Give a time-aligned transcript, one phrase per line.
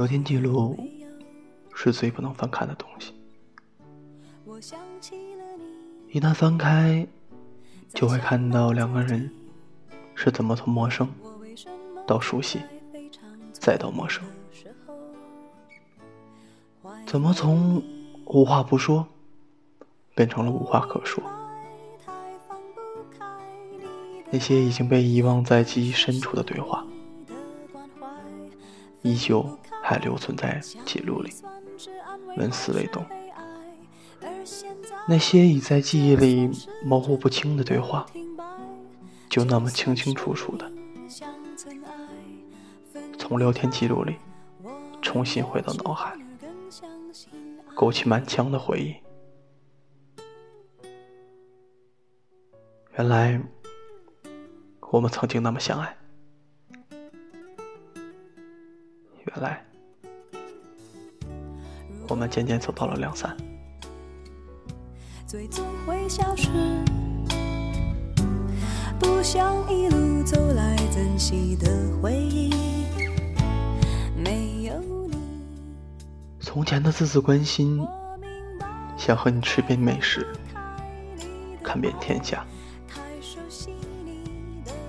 [0.00, 0.74] 聊天记录
[1.74, 3.12] 是最不能翻看的东西，
[6.10, 7.06] 一旦翻开，
[7.92, 9.30] 就会看到两个人
[10.14, 11.06] 是怎么从陌生
[12.06, 12.62] 到熟悉，
[13.52, 14.24] 再到陌生，
[17.04, 17.82] 怎么从
[18.24, 19.06] 无话不说
[20.14, 21.22] 变成了无话可说。
[24.30, 26.86] 那些已经被遗忘在记忆深处的对话，
[29.02, 29.44] 依旧
[29.90, 31.32] 还留存在记录里，
[32.36, 33.04] 纹丝未动。
[35.08, 36.48] 那些已在记忆里
[36.84, 38.06] 模糊不清的对话，
[39.28, 40.70] 就那么清清楚楚的，
[43.18, 44.14] 从聊天记录里
[45.02, 46.16] 重新回到脑海，
[47.74, 48.94] 勾起满腔的回忆。
[52.96, 53.42] 原来，
[54.92, 55.96] 我们曾经那么相爱。
[59.26, 59.64] 原来，
[62.10, 63.36] 我们渐渐走到了两散。
[65.26, 66.48] 最终会消失。
[68.98, 71.70] 不想一路走来珍惜的
[72.02, 72.50] 回忆，
[74.16, 74.74] 没有
[75.08, 75.16] 你，
[76.40, 77.80] 从前的字字关心，
[78.96, 80.26] 想和你吃遍美食，
[81.62, 82.44] 看遍天下。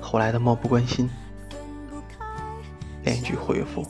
[0.00, 1.10] 后来的漠不关心，
[3.02, 3.84] 连一句回复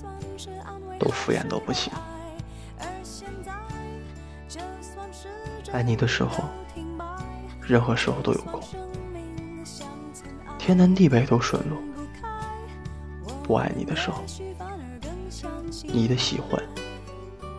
[0.98, 1.92] 都敷衍到不行。
[5.72, 6.44] 爱你的时候，
[7.60, 8.62] 任何时候都有空，
[10.58, 11.76] 天南地北都顺路。
[13.42, 13.54] 不。
[13.54, 14.24] 爱你的时候，
[15.84, 16.62] 你的喜欢，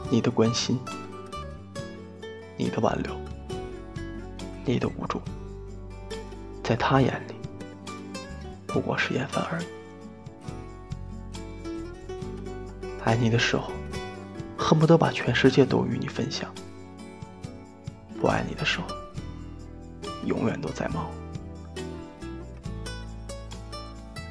[0.09, 0.79] 你的关心，
[2.57, 3.15] 你的挽留，
[4.65, 5.21] 你的无助，
[6.63, 7.33] 在他眼里
[8.67, 9.65] 不过是厌烦而已。
[13.03, 13.71] 爱你的时候，
[14.57, 16.47] 恨不得把全世界都与你分享；
[18.29, 18.85] 我爱你的时候，
[20.23, 21.09] 永远都在忙。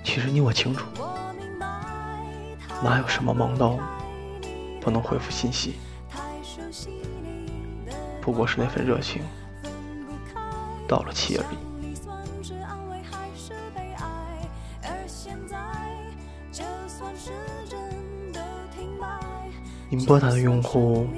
[0.04, 0.86] 其实你我清楚，
[2.80, 3.76] 哪有什么忙到
[4.80, 5.80] 不能回复信息，
[8.22, 9.20] 不过是那份热情
[10.86, 11.56] 到了期而已。
[19.90, 21.08] 您拨打的用户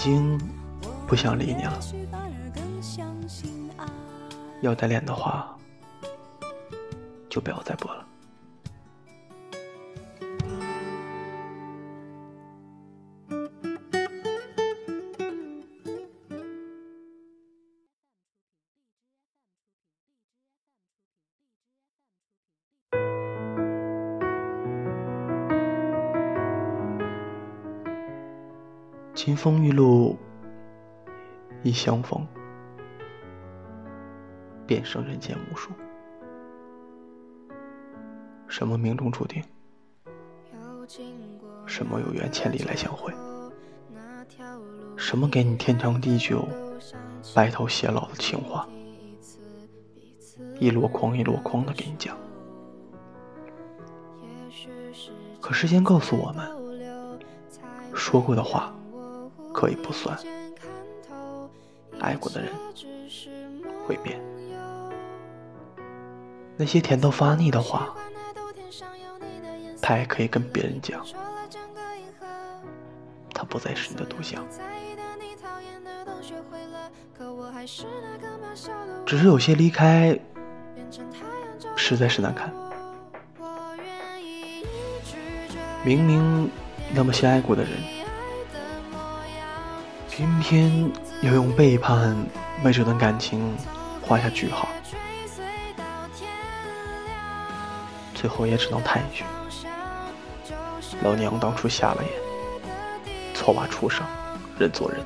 [0.00, 0.40] 已经
[1.06, 1.78] 不想理你了，
[4.62, 5.54] 要再练的话，
[7.28, 8.02] 就不要再播了。
[29.42, 30.18] 风雨路
[31.62, 32.26] 一相逢，
[34.66, 35.70] 便胜人间无数。
[38.46, 39.42] 什么命中注定？
[41.64, 43.14] 什么有缘千里来相会？
[44.94, 46.46] 什么给你天长地久、
[47.34, 48.68] 白头偕老的情话？
[50.58, 52.14] 一箩筐一箩筐的给你讲。
[55.40, 56.46] 可时间告诉我们，
[57.94, 58.74] 说过的话
[59.60, 60.18] 可以不算，
[62.00, 62.50] 爱过的人
[63.86, 64.18] 会变。
[66.56, 67.94] 那些甜到发腻的话，
[69.82, 71.04] 他也可以跟别人讲，
[73.34, 74.42] 他不再是你的独享。
[79.04, 80.18] 只是有些离开，
[81.76, 82.50] 实在是难看。
[85.84, 86.50] 明明
[86.94, 87.72] 那么相爱过的人，
[90.20, 92.14] 今天要用背叛
[92.62, 93.56] 为这段感情
[94.02, 94.68] 画下句号，
[98.12, 99.24] 最后也只能叹一句：
[101.02, 102.12] 老娘当初瞎了眼，
[103.32, 104.04] 错把畜生
[104.58, 105.00] 认作人。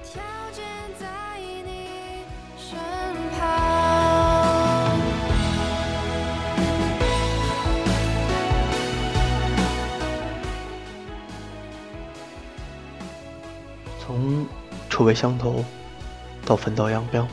[14.95, 15.65] 从臭味相投
[16.47, 17.27] 到分道扬镳，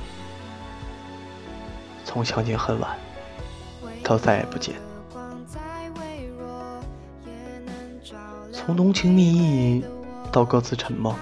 [2.03, 2.97] 从相见恨晚
[4.03, 4.73] 到再也不见，
[8.51, 9.85] 从浓情蜜意
[10.31, 11.15] 到各自沉默，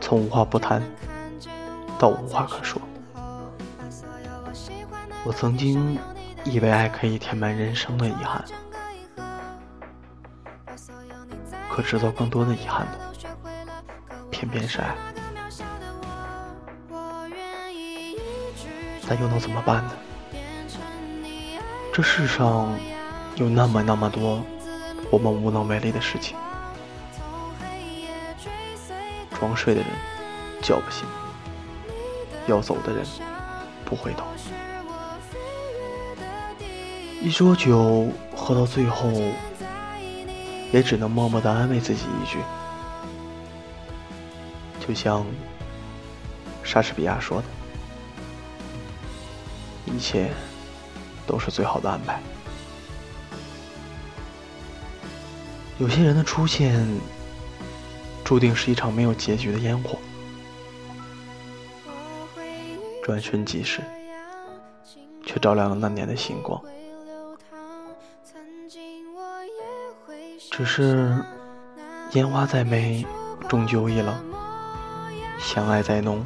[0.00, 0.82] 从无话不谈
[1.98, 2.80] 到无话可说。
[5.26, 5.98] 我曾经
[6.42, 8.42] 以为爱可以填满人生的遗憾，
[11.68, 12.98] 可制造更多的遗憾的，
[14.46, 14.94] 偏偏是爱。
[19.08, 19.90] 那又能怎么办呢？
[21.92, 22.76] 这世上
[23.36, 24.42] 有那么那么多
[25.10, 26.36] 我们无能为力的事情。
[29.38, 29.90] 装睡的人
[30.62, 31.06] 叫不醒，
[32.46, 33.04] 要走的人
[33.84, 34.26] 不回头。
[37.20, 39.10] 一桌酒喝到最后，
[40.72, 42.38] 也只能默默的安慰自己一句，
[44.86, 45.26] 就像
[46.62, 47.44] 莎士比亚说的
[49.86, 50.30] ：“一切。”
[51.26, 52.22] 都是最好的安排。
[55.76, 56.86] 有些人的出现，
[58.22, 59.98] 注定是一场没有结局的烟火，
[63.02, 63.82] 转瞬即逝，
[65.24, 66.62] 却照亮了那年的星光。
[70.52, 71.12] 只是
[72.12, 73.04] 烟花再美，
[73.48, 74.14] 终究易冷；
[75.38, 76.24] 相爱再浓，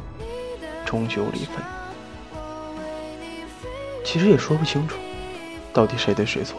[0.85, 1.63] 终究离分。
[4.05, 4.99] 其实也说不清楚，
[5.73, 6.59] 到底谁对谁错。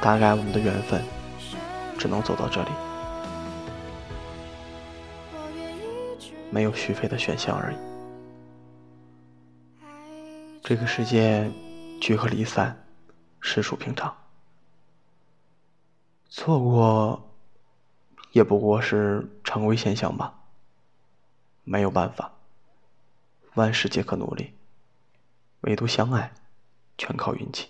[0.00, 1.02] 大概我们的缘分
[1.98, 2.70] 只能走到这里，
[6.50, 7.76] 没有续费的选项而已。
[10.62, 11.50] 这个世界
[12.00, 12.82] 聚合离散，
[13.40, 14.16] 实属平常。
[16.30, 17.20] 错过
[18.32, 20.32] 也不过是常规现象吧。
[21.70, 22.32] 没有办法，
[23.54, 24.54] 万事皆可努力。
[25.60, 26.32] 唯独相爱，
[26.98, 27.68] 全靠运气。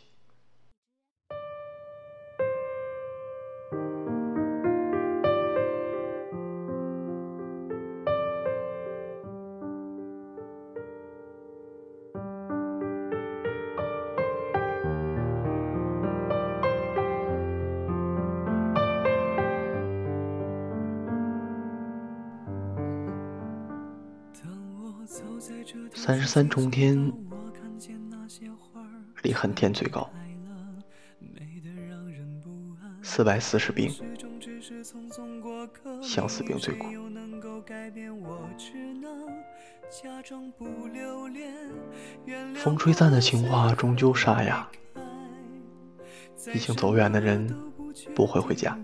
[25.95, 27.13] 三十三重天。
[29.23, 30.09] 离恨天最高，
[33.03, 33.93] 四百四十病，
[36.01, 36.87] 相思病最苦。
[42.55, 44.67] 风吹散的情话终究沙哑，
[46.55, 47.55] 已经走远的人
[48.15, 48.79] 不会回家。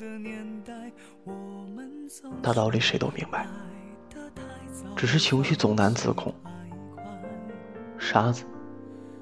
[2.42, 3.46] 大道理谁都明白，
[4.94, 6.34] 只是情绪总难自控。
[8.06, 8.44] 沙子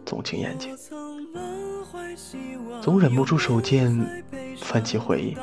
[0.04, 0.76] 总进眼睛。
[2.82, 4.22] 总忍不住手贱，
[4.58, 5.34] 翻起回忆，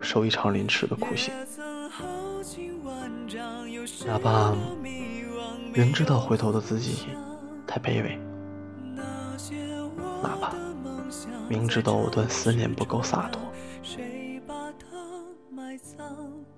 [0.00, 1.34] 受一场凌迟的酷刑。
[4.06, 4.54] 哪怕
[5.74, 7.08] 明知道回头的自己
[7.66, 8.16] 太卑微，
[10.22, 10.54] 哪怕
[11.48, 13.42] 明知道藕断丝连不够洒脱，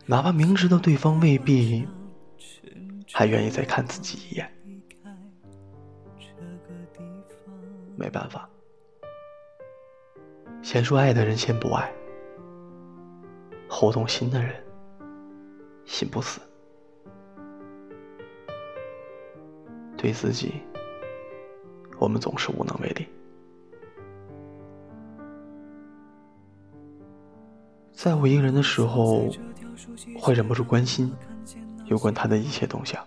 [0.04, 1.88] 哪怕明知道对方未必
[3.10, 4.52] 还愿意再看自己一眼。
[8.02, 8.50] 没办法，
[10.60, 11.88] 先说爱的人先不爱，
[13.68, 14.52] 后动心的人
[15.84, 16.40] 心不死。
[19.96, 20.60] 对自己，
[22.00, 23.06] 我们总是无能为力。
[27.92, 29.30] 在乎一个人的时候，
[30.18, 31.14] 会忍不住关心
[31.84, 33.00] 有关他的一切动向。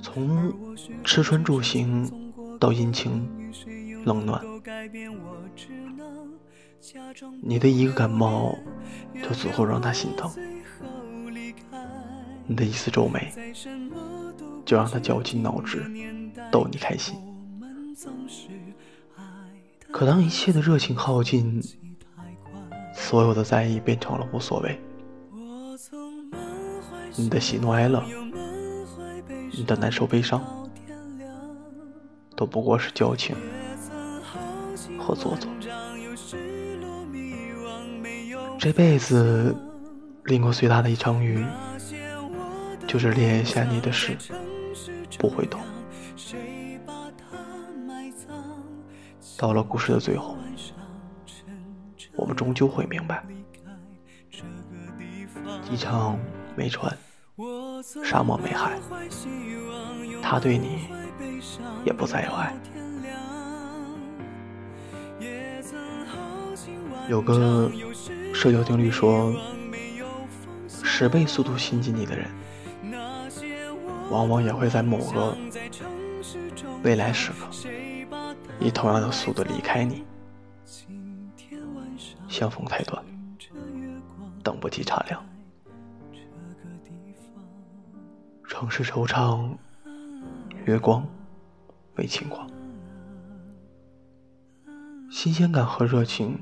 [0.00, 0.52] 从
[1.04, 2.10] 吃穿住行
[2.58, 3.28] 到阴晴
[4.04, 4.42] 冷暖，
[7.40, 8.58] 你的一个感冒
[9.22, 10.28] 就足够让他心疼；
[12.46, 13.32] 你的一丝皱眉，
[14.64, 15.84] 就让他绞尽脑汁
[16.50, 17.14] 逗你开心。
[19.92, 21.62] 可当一切的热情耗尽，
[22.94, 24.80] 所有的在意变成了无所谓，
[27.16, 28.02] 你的喜怒哀乐。
[29.52, 30.42] 你的难受、悲伤，
[32.34, 33.36] 都不过是矫情
[34.98, 35.50] 和做作。
[38.58, 39.54] 这辈子
[40.24, 41.44] 淋过最大的一场雨，
[42.86, 44.16] 就是烈焰下你的事，
[45.18, 45.60] 不会懂。
[49.36, 50.36] 到了故事的最后，
[52.14, 53.24] 我们终究会明白，
[55.70, 56.18] 一场
[56.54, 56.96] 没穿。
[58.04, 58.78] 沙漠没海，
[60.22, 60.86] 他对你
[61.84, 62.54] 也不再有爱。
[67.08, 67.70] 有个
[68.32, 69.34] 社交定律说，
[70.68, 72.30] 十倍速度亲近你的人，
[74.10, 75.36] 往往也会在某个
[76.84, 77.48] 未来时刻，
[78.60, 80.04] 以同样的速度离开你。
[82.28, 83.04] 相逢太短，
[84.42, 85.31] 等不及茶凉。
[88.52, 89.56] 城市惆怅，
[90.66, 91.08] 月光
[91.96, 92.46] 为情况。
[95.10, 96.38] 新鲜感和热情，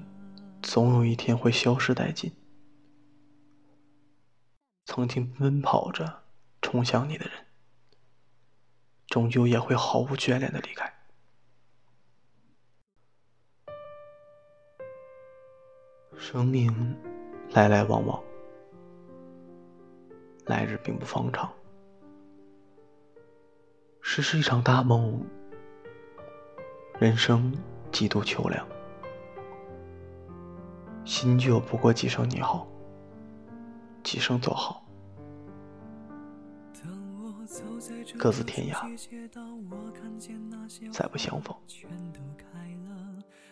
[0.61, 2.33] 总有一天会消失殆尽。
[4.87, 6.25] 曾经奔跑着
[6.61, 7.47] 冲向你的人，
[9.07, 10.93] 终究也会毫无眷恋的离开。
[16.19, 16.97] 生命
[17.53, 18.21] 来来往往，
[20.47, 21.49] 来日并不方长。
[24.13, 25.25] 实是一场大梦，
[26.99, 27.57] 人生
[27.93, 28.67] 几度秋凉，
[31.05, 32.67] 新旧不过几声你好。
[34.03, 34.85] 几声走好，
[38.19, 38.75] 各自天涯，
[40.91, 41.57] 再不相逢。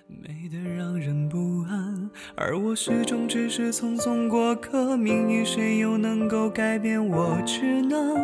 [0.09, 4.97] 美得让人不安，而我始终只是匆匆过客。
[4.97, 7.07] 命运谁又能够改变？
[7.07, 8.17] 我只能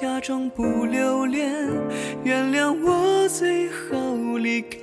[0.00, 1.52] 假装不留恋，
[2.22, 4.78] 原谅我最后离开，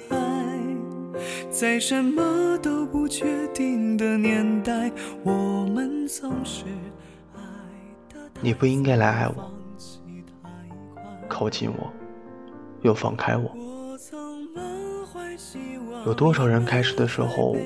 [1.50, 4.92] 在什么都不确定的年代，
[5.24, 6.66] 我们总是
[7.34, 7.40] 爱
[8.42, 9.50] 你不应该来爱我，
[11.30, 11.90] 靠近我，
[12.82, 13.65] 又放开我。
[16.06, 17.58] 有多少人开始的时候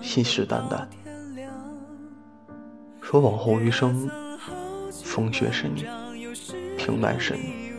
[0.00, 0.86] 信誓旦旦，
[3.00, 4.08] 说往后余生，
[5.02, 5.84] 风雪是你，
[6.76, 7.72] 平淡是你，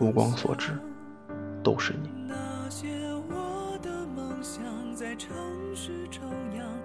[0.00, 0.76] 目光所至
[1.62, 2.10] 都是你。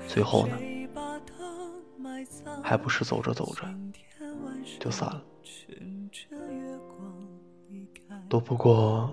[0.08, 0.56] 最后呢，
[2.62, 3.64] 还不是走着走着
[4.80, 5.24] 就散了，
[8.30, 9.12] 都不过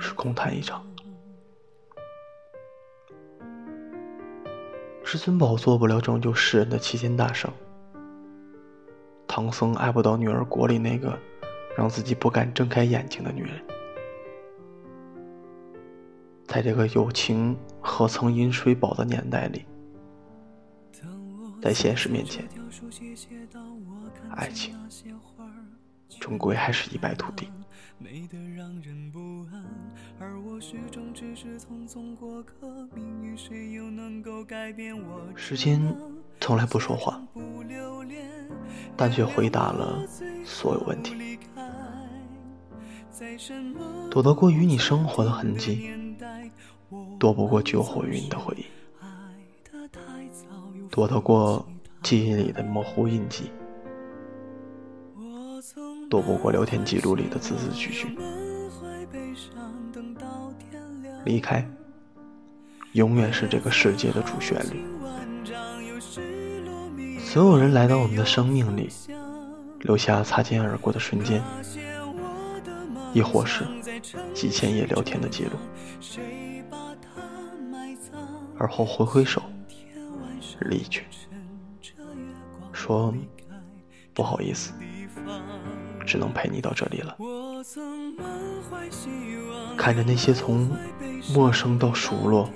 [0.00, 0.84] 是空谈一场。
[5.06, 7.48] 至尊宝做不了拯救世人的齐天大圣，
[9.28, 11.16] 唐僧爱不到女儿国里那个
[11.76, 13.52] 让自己不敢睁开眼睛的女人。
[16.44, 19.64] 在这个友情何曾饮水饱的年代里，
[21.62, 22.44] 在现实面前，
[24.34, 24.74] 爱情
[26.08, 27.48] 终归还是一败涂地。
[27.98, 29.18] 美得让人不
[29.50, 29.64] 安，
[30.18, 32.86] 而我始终只是匆匆过客。
[32.94, 35.22] 命运谁又能够改变我？
[35.34, 35.80] 时间
[36.38, 37.18] 从来不说话，
[38.96, 40.06] 但却回答了
[40.44, 41.38] 所有问题。
[44.10, 45.90] 躲得过与你生活的痕迹，
[47.18, 48.66] 躲不过救火与你的回忆，
[50.90, 51.66] 躲得过
[52.02, 53.50] 记忆里的模糊印记。
[56.08, 58.16] 躲不过聊天记录里的字字句句。
[61.24, 61.68] 离开，
[62.92, 64.84] 永远是这个世界的主旋律。
[67.18, 68.88] 所有人来到我们的生命里，
[69.80, 71.42] 留下擦肩而过的瞬间，
[73.12, 73.66] 亦或是
[74.32, 75.58] 几千页聊天的记录，
[78.56, 79.42] 而后挥挥手
[80.60, 81.04] 离去，
[82.72, 83.12] 说
[84.14, 84.72] 不好意思。
[86.06, 87.16] 只能陪你到这里了。
[89.76, 90.70] 看着那些从
[91.34, 92.48] 陌生到熟络，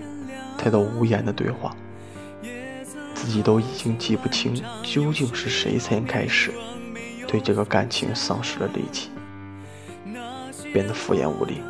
[0.57, 1.76] 再到无言的对话，
[3.14, 6.52] 自己都已经记不清究竟是谁先开始
[7.26, 9.11] 对这个感情丧失了力气，
[10.73, 11.61] 变得敷衍无力，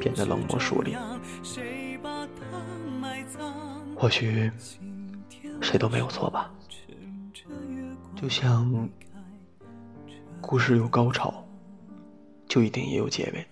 [0.00, 0.94] 变得冷漠疏离。
[3.96, 4.50] 或许
[5.60, 6.50] 谁都没有错吧，
[8.14, 8.88] 就像。
[10.40, 11.46] 故事有高潮，
[12.48, 13.46] 就一定也有结尾。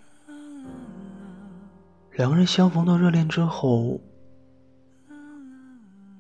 [2.13, 4.01] 两个人相逢到热恋之后，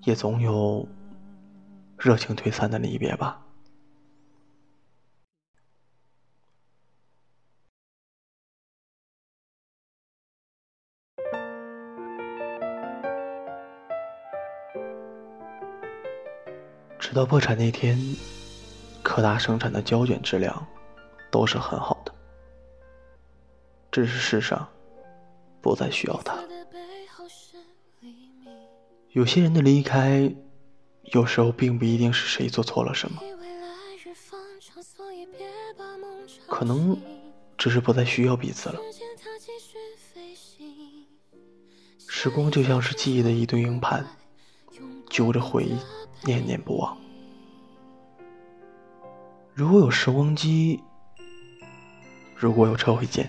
[0.04, 0.86] 也总有
[1.98, 3.42] 热情退散的离别吧。
[17.00, 17.98] 直到破产那天。
[19.18, 20.64] 科大生产的胶卷质量
[21.28, 22.14] 都是很好的，
[23.90, 24.68] 只是世上
[25.60, 26.38] 不再需要它。
[29.10, 30.32] 有些人的离开，
[31.02, 33.20] 有时候并不一定是谁做错了什么，
[36.46, 36.96] 可能
[37.56, 38.78] 只是不再需要彼此了。
[42.06, 44.06] 时光就像是记忆的一堆硬盘，
[45.10, 45.76] 揪着回忆，
[46.22, 46.96] 念念不忘。
[49.58, 50.80] 如果有时光机，
[52.36, 53.28] 如果有车会见，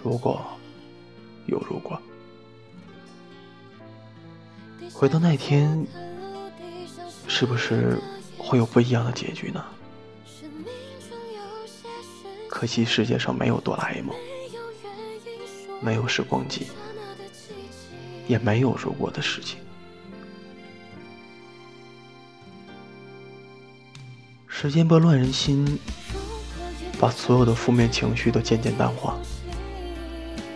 [0.00, 0.40] 如果
[1.46, 2.00] 有如果，
[4.92, 5.84] 回到那天，
[7.26, 8.00] 是不是
[8.38, 9.64] 会有不一样的结局呢？
[12.48, 14.14] 可惜世界上没有哆啦 A 梦，
[15.80, 16.68] 没有时光机，
[18.28, 19.58] 也没有如果的事情。
[24.58, 25.78] 时间拨乱人心，
[26.98, 29.18] 把所有的负面情绪都渐渐淡化，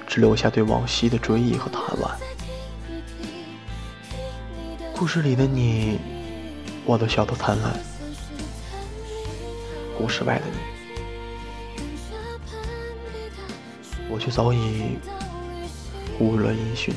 [0.07, 2.19] 只留下对往昔的追忆和贪玩。
[4.97, 5.99] 故事里的你，
[6.87, 7.75] 我都笑得灿烂；
[9.99, 11.83] 故事外的你，
[14.09, 14.97] 我却早已
[16.19, 16.95] 无了音讯。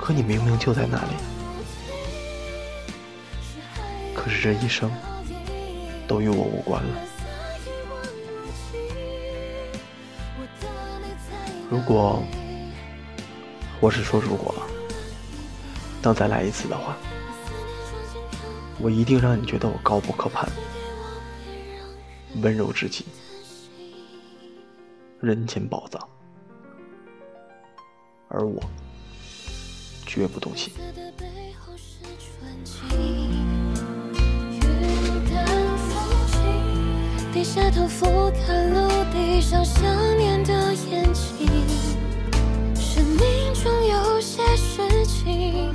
[0.00, 1.12] 可你明明就在那里。
[4.42, 4.90] 这一生
[6.08, 7.00] 都与我无关了。
[11.70, 12.20] 如果，
[13.80, 14.52] 我是说如果，
[16.02, 16.96] 当再来一次的话，
[18.80, 20.50] 我一定让你觉得我高不可攀，
[22.42, 23.06] 温柔至极，
[25.20, 26.08] 人间宝藏，
[28.26, 28.60] 而我
[30.04, 30.72] 绝不动心。
[37.42, 39.82] 低下头俯瞰陆地上想
[40.16, 40.52] 念的
[40.92, 41.48] 眼睛，
[42.76, 45.74] 生命中有些事情，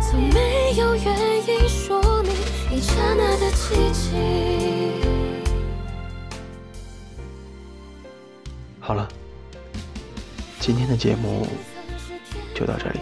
[0.00, 2.32] 从没有原因说明
[2.70, 5.02] 一刹那的寂静。
[8.80, 9.06] 好了，
[10.60, 11.46] 今天的节目
[12.54, 13.00] 就到这里，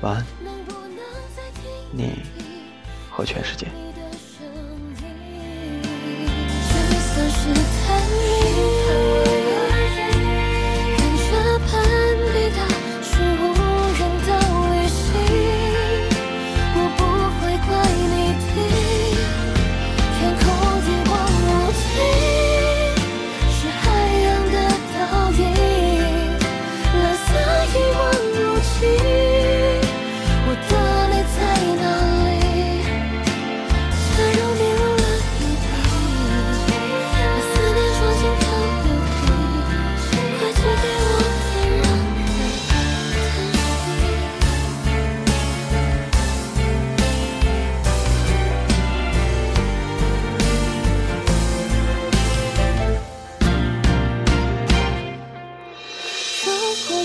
[0.00, 0.26] 晚安，
[1.92, 2.10] 你
[3.08, 3.68] 和全世界。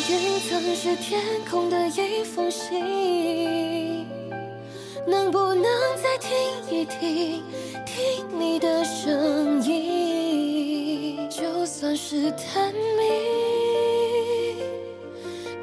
[0.09, 4.07] 云层是天空的一封信，
[5.05, 5.65] 能不能
[6.01, 6.29] 再听
[6.71, 7.43] 一听？
[7.85, 14.61] 听你的声音，就算是探秘，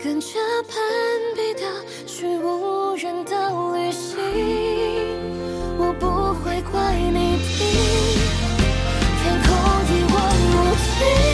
[0.02, 0.78] 跟着攀
[1.34, 1.62] 比的
[2.06, 4.20] 去无人岛旅行，
[5.78, 7.38] 我不会怪你。
[7.48, 7.66] 听
[9.22, 9.48] 天空
[9.88, 10.16] 一望
[10.52, 11.33] 无际。